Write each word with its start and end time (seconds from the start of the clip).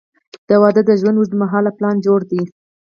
•واده 0.61 0.81
د 0.87 0.91
ژوند 0.99 1.17
اوږدمهاله 1.19 1.71
پلان 1.77 1.95
دی. 2.29 2.41